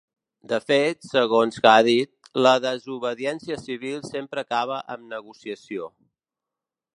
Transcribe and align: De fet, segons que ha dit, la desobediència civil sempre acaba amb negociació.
De 0.51 0.57
fet, 0.69 1.03
segons 1.09 1.59
que 1.65 1.69
ha 1.71 1.83
dit, 1.87 2.11
la 2.45 2.53
desobediència 2.63 3.59
civil 3.67 4.01
sempre 4.09 4.45
acaba 4.47 4.81
amb 4.97 5.07
negociació. 5.13 5.93